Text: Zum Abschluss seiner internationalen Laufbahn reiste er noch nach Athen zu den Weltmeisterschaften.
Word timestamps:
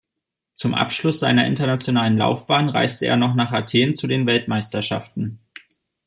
Zum 0.55 0.73
Abschluss 0.73 1.19
seiner 1.19 1.45
internationalen 1.45 2.17
Laufbahn 2.17 2.69
reiste 2.69 3.05
er 3.05 3.17
noch 3.17 3.35
nach 3.35 3.51
Athen 3.51 3.93
zu 3.93 4.07
den 4.07 4.25
Weltmeisterschaften. 4.25 5.37